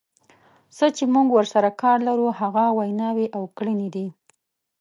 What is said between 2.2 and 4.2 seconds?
هغه ویناوې او کړنې دي.